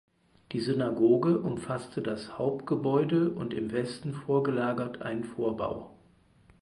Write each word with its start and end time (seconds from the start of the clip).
Die 0.51 0.61
Synagoge 0.61 1.41
umfasste 1.41 2.01
das 2.01 2.39
Hauptgebäude 2.39 3.29
und 3.29 3.53
im 3.53 3.71
Westen 3.71 4.13
vorgelagert 4.15 5.03
einen 5.03 5.23
Vorbau. 5.25 5.95